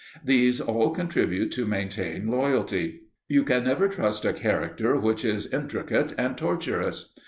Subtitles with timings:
[0.25, 3.01] These all contribute to maintain loyalty.
[3.27, 7.13] You can never trust a character which is intricate and tortuous.